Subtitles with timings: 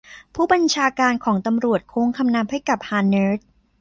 [0.33, 3.39] ผู้บัญชาการของตำรวจโค้งคำนับให้กับฮานเนิร์ด